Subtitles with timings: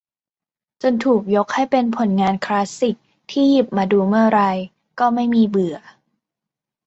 [0.81, 2.95] จนถูกยกให้เป็นผลงานคลาสสิก
[3.31, 4.41] ที่หยิบมาดูเมื่อไร
[4.99, 5.77] ก็ไม่มีเบื่อ